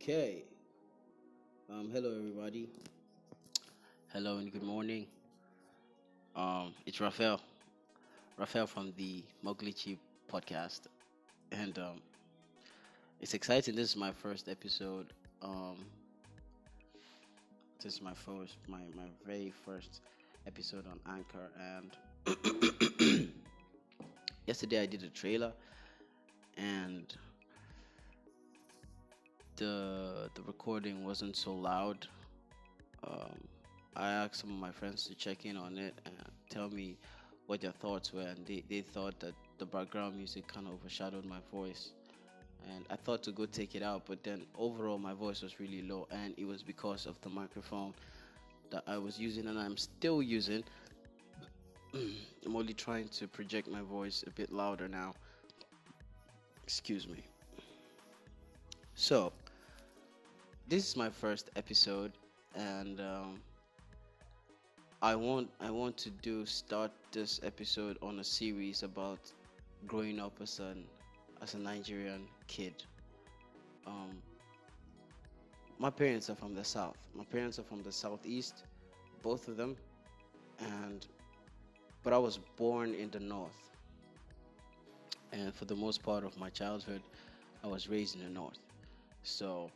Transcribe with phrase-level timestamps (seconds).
[0.00, 0.44] Okay.
[1.68, 2.68] Um, hello, everybody.
[4.12, 5.06] Hello and good morning.
[6.36, 7.40] Um, it's Raphael.
[8.38, 9.98] Raphael from the Moglichi
[10.32, 10.82] podcast,
[11.50, 12.00] and um,
[13.20, 13.74] it's exciting.
[13.74, 15.12] This is my first episode.
[15.42, 15.84] Um,
[17.82, 20.00] this is my first, my my very first
[20.46, 23.32] episode on Anchor, and
[24.46, 25.52] yesterday I did a trailer,
[26.56, 27.12] and
[29.58, 32.06] the the recording wasn't so loud.
[33.06, 33.38] Um,
[33.96, 36.14] I asked some of my friends to check in on it and
[36.48, 36.96] tell me
[37.46, 41.24] what their thoughts were, and they, they thought that the background music kind of overshadowed
[41.24, 41.90] my voice.
[42.74, 45.82] And I thought to go take it out, but then overall my voice was really
[45.82, 47.94] low, and it was because of the microphone
[48.70, 50.62] that I was using and I'm still using.
[51.94, 55.14] I'm only trying to project my voice a bit louder now.
[56.64, 57.24] Excuse me.
[58.94, 59.32] So,
[60.68, 62.12] this is my first episode,
[62.54, 63.40] and um,
[65.00, 69.18] I want I want to do start this episode on a series about
[69.86, 70.84] growing up as an
[71.40, 72.74] as a Nigerian kid.
[73.86, 74.18] Um,
[75.78, 76.98] my parents are from the south.
[77.14, 78.64] My parents are from the southeast,
[79.22, 79.74] both of them,
[80.58, 81.06] and
[82.02, 83.70] but I was born in the north.
[85.32, 87.02] And for the most part of my childhood,
[87.64, 88.58] I was raised in the north.
[89.22, 89.70] So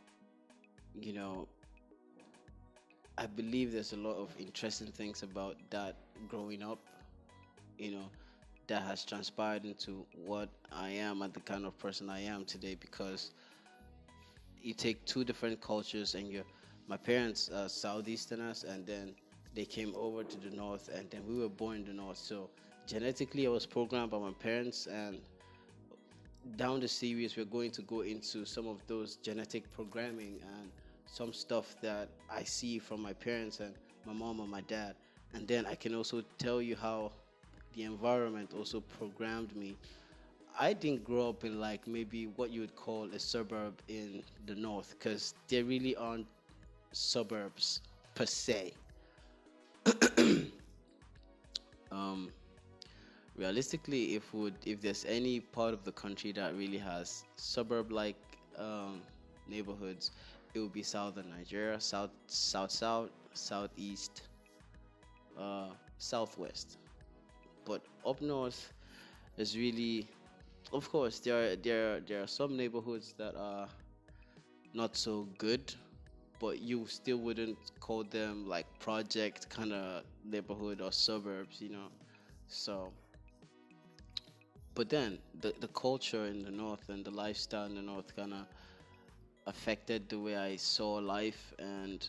[0.99, 1.47] you know,
[3.17, 5.95] I believe there's a lot of interesting things about that
[6.27, 6.79] growing up,
[7.77, 8.09] you know,
[8.67, 12.75] that has transpired into what I am and the kind of person I am today
[12.79, 13.31] because
[14.61, 16.43] you take two different cultures and you
[16.87, 19.13] my parents are southeasterners and then
[19.55, 22.17] they came over to the north and then we were born in the north.
[22.17, 22.49] So
[22.87, 25.19] genetically i was programmed by my parents and
[26.57, 30.69] down the series we're going to go into some of those genetic programming and
[31.13, 34.95] some stuff that I see from my parents and my mom and my dad.
[35.35, 37.11] And then I can also tell you how
[37.75, 39.75] the environment also programmed me.
[40.59, 44.55] I didn't grow up in like maybe what you would call a suburb in the
[44.55, 46.25] north because there really aren't
[46.93, 47.81] suburbs
[48.15, 48.73] per se.
[51.91, 52.31] um,
[53.37, 58.17] realistically, if would if there's any part of the country that really has suburb-like
[58.57, 59.01] um,
[59.47, 60.11] neighborhoods,
[60.53, 64.21] it would be southern Nigeria, south, south, south, southeast,
[65.37, 66.77] uh, southwest.
[67.65, 68.73] But up north
[69.37, 70.07] is really,
[70.71, 73.67] of course, there are, there are, there are some neighborhoods that are
[74.73, 75.73] not so good,
[76.39, 81.87] but you still wouldn't call them like project kind of neighborhood or suburbs, you know.
[82.47, 82.91] So,
[84.75, 88.33] but then the the culture in the north and the lifestyle in the north kind
[88.33, 88.45] of
[89.47, 92.07] affected the way I saw life and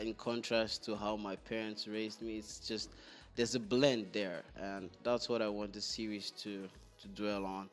[0.00, 2.90] in contrast to how my parents raised me it's just
[3.36, 6.68] there's a blend there and that's what I want the series to
[7.02, 7.68] to dwell on.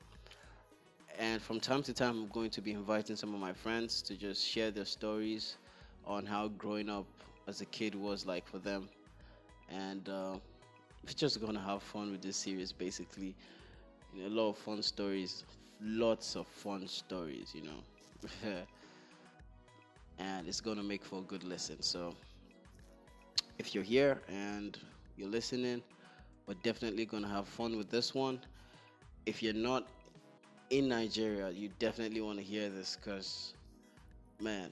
[1.19, 4.15] And from time to time I'm going to be inviting some of my friends to
[4.15, 5.57] just share their stories
[6.05, 7.05] on how growing up
[7.47, 8.89] as a kid was like for them.
[9.69, 10.33] And uh,
[11.05, 13.35] we're just gonna have fun with this series basically.
[14.13, 15.43] You know, a lot of fun stories
[15.83, 17.81] lots of fun stories you know
[20.19, 21.81] and it's going to make for a good listen.
[21.81, 22.13] So
[23.57, 24.77] if you're here and
[25.17, 25.81] you're listening,
[26.47, 28.39] we're definitely going to have fun with this one.
[29.25, 29.87] If you're not
[30.69, 33.53] in Nigeria, you definitely want to hear this because,
[34.39, 34.71] man,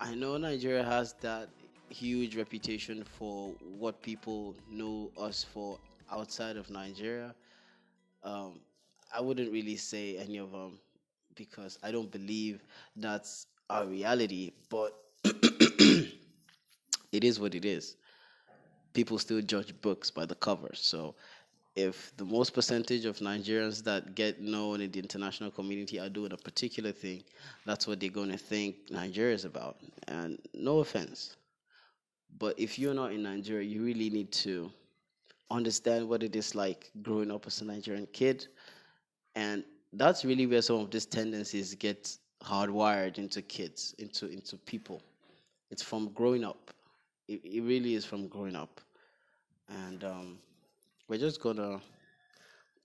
[0.00, 1.48] I know Nigeria has that
[1.88, 5.78] huge reputation for what people know us for
[6.10, 7.34] outside of Nigeria.
[8.22, 8.60] Um,
[9.14, 10.78] I wouldn't really say any of them
[11.34, 12.62] because I don't believe
[12.96, 16.14] that's our reality, but it
[17.12, 17.96] is what it is.
[18.92, 20.70] People still judge books by the cover.
[20.74, 21.14] So
[21.76, 26.32] if the most percentage of Nigerians that get known in the international community are doing
[26.32, 27.24] a particular thing,
[27.66, 29.76] that's what they're going to think Nigeria is about.
[30.06, 31.36] And no offense.
[32.38, 34.70] But if you're not in Nigeria, you really need to
[35.50, 38.46] understand what it is like growing up as a Nigerian kid
[39.34, 39.64] and
[39.96, 45.02] that's really where some of these tendencies get hardwired into kids, into into people.
[45.70, 46.70] It's from growing up.
[47.28, 48.80] It, it really is from growing up,
[49.68, 50.38] and um,
[51.08, 51.80] we're just gonna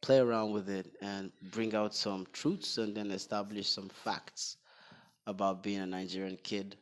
[0.02, 4.58] play around with it and bring out some truths and then establish some facts
[5.28, 6.76] about being a Nigerian kid.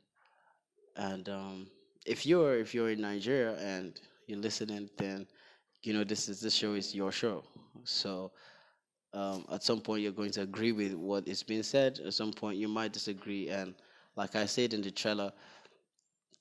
[0.95, 1.67] And um,
[2.05, 5.27] if you're if you're in Nigeria and you're listening, then
[5.83, 7.43] you know this is this show is your show.
[7.83, 8.31] So
[9.17, 11.99] um, at some point you're going to agree with what is being said.
[12.05, 13.73] At some point you might disagree, and
[14.15, 15.31] like I said in the trailer,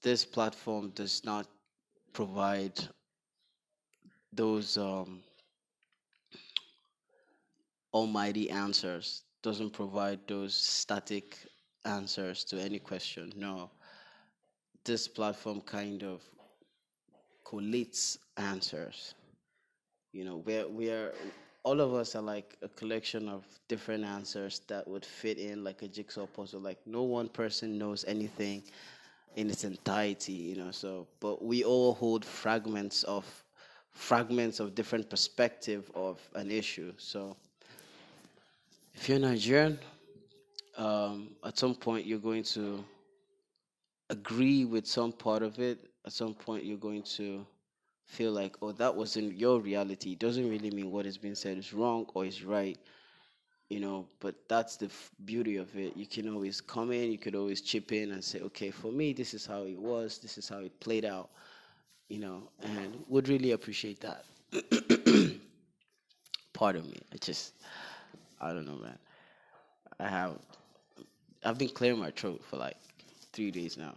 [0.03, 1.47] this platform does not
[2.13, 2.79] provide
[4.31, 5.21] those um,
[7.95, 11.39] almighty answers, doesn't provide those static
[11.87, 13.33] answers to any question.
[13.37, 13.71] No.
[14.85, 16.21] This platform kind of
[17.47, 19.15] collates answers.
[20.13, 21.13] You know, we're, we're,
[21.67, 25.83] all of us are like a collection of different answers that would fit in like
[25.83, 26.61] a jigsaw puzzle.
[26.61, 28.63] Like, no one person knows anything
[29.35, 33.25] in its entirety, you know, so, but we all hold fragments of
[33.91, 36.93] fragments of different perspective of an issue.
[36.99, 37.37] So
[38.95, 39.81] if you're Nigerian,
[40.79, 42.85] um, at some point you're going to
[44.09, 45.79] agree with some part of it.
[46.05, 47.45] At some point you're going to
[48.07, 50.13] feel like, oh, that wasn't your reality.
[50.13, 52.79] It doesn't really mean what is being said is wrong or is right.
[53.69, 55.97] You know, but that's the f- beauty of it.
[55.97, 59.13] You can always come in, you could always chip in and say, okay, for me,
[59.13, 61.31] this is how it was, this is how it played out
[62.09, 64.25] you know, and would really appreciate that.
[66.53, 66.99] Pardon me.
[67.13, 67.55] I just,
[68.41, 68.99] I don't know, man.
[70.01, 70.39] I have,
[71.45, 72.77] I've been clearing my throat for like
[73.33, 73.95] three days now.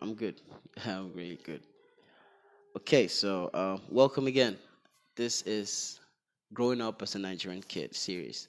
[0.00, 0.40] I'm good.
[0.86, 1.62] I'm really good.
[2.74, 4.56] Okay, so uh, welcome again.
[5.14, 6.00] This is
[6.54, 8.48] Growing Up as a Nigerian Kid series.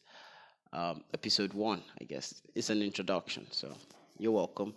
[0.71, 2.41] Um, episode one, I guess.
[2.55, 3.73] It's an introduction, so
[4.17, 4.73] you're welcome.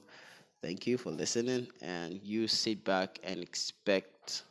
[0.63, 4.43] Thank you for listening, and you sit back and expect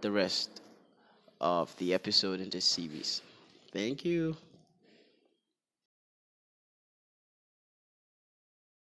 [0.00, 0.60] the rest
[1.40, 3.22] of the episode in this series.
[3.72, 4.36] Thank you.